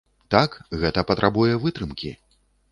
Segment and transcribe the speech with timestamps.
[0.35, 2.11] Так, гэта патрабуе вытрымкі.